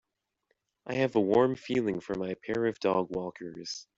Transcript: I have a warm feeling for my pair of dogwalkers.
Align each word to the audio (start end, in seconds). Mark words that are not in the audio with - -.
I 0.87 0.95
have 0.95 1.15
a 1.15 1.19
warm 1.21 1.53
feeling 1.55 1.99
for 1.99 2.15
my 2.15 2.33
pair 2.43 2.65
of 2.65 2.79
dogwalkers. 2.79 3.85